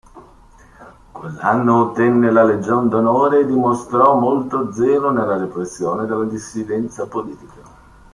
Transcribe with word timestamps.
Quell'anno 1.11 1.79
ottenne 1.79 2.31
la 2.31 2.43
legion 2.43 2.89
d'onore 2.89 3.41
e 3.41 3.45
dimostrò 3.45 4.15
molto 4.17 4.71
zelo 4.73 5.11
nella 5.11 5.37
repressione 5.37 6.07
della 6.07 6.25
dissidenza 6.25 7.05
politica. 7.05 7.61